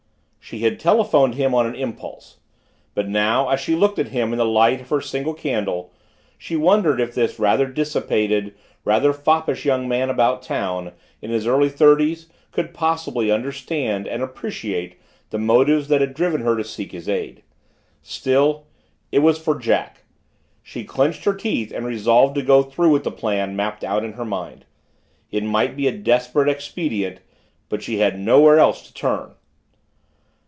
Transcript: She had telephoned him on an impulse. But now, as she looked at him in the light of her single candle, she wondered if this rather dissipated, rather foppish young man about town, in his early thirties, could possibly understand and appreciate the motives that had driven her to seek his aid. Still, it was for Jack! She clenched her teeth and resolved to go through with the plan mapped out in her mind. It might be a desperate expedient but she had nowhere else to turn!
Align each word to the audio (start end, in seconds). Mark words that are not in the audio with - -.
She 0.43 0.59
had 0.63 0.81
telephoned 0.81 1.35
him 1.35 1.55
on 1.55 1.65
an 1.65 1.75
impulse. 1.75 2.39
But 2.93 3.07
now, 3.07 3.47
as 3.47 3.61
she 3.61 3.73
looked 3.73 3.97
at 3.99 4.09
him 4.09 4.33
in 4.33 4.37
the 4.37 4.45
light 4.45 4.81
of 4.81 4.89
her 4.89 4.99
single 4.99 5.33
candle, 5.33 5.93
she 6.37 6.57
wondered 6.57 6.99
if 6.99 7.15
this 7.15 7.39
rather 7.39 7.65
dissipated, 7.67 8.53
rather 8.83 9.13
foppish 9.13 9.63
young 9.63 9.87
man 9.87 10.09
about 10.09 10.41
town, 10.41 10.91
in 11.21 11.31
his 11.31 11.47
early 11.47 11.69
thirties, 11.69 12.27
could 12.51 12.73
possibly 12.73 13.31
understand 13.31 14.09
and 14.09 14.21
appreciate 14.21 14.99
the 15.29 15.37
motives 15.37 15.87
that 15.87 16.01
had 16.01 16.13
driven 16.13 16.41
her 16.41 16.57
to 16.57 16.65
seek 16.65 16.91
his 16.91 17.07
aid. 17.07 17.43
Still, 18.01 18.65
it 19.09 19.19
was 19.19 19.41
for 19.41 19.57
Jack! 19.57 20.03
She 20.61 20.83
clenched 20.83 21.23
her 21.23 21.33
teeth 21.35 21.71
and 21.73 21.85
resolved 21.85 22.35
to 22.35 22.41
go 22.41 22.61
through 22.61 22.89
with 22.89 23.05
the 23.05 23.11
plan 23.11 23.55
mapped 23.55 23.85
out 23.85 24.03
in 24.03 24.13
her 24.13 24.25
mind. 24.25 24.65
It 25.31 25.45
might 25.45 25.77
be 25.77 25.87
a 25.87 25.93
desperate 25.93 26.49
expedient 26.49 27.21
but 27.69 27.81
she 27.81 27.99
had 27.99 28.19
nowhere 28.19 28.59
else 28.59 28.85
to 28.85 28.93
turn! 28.93 29.31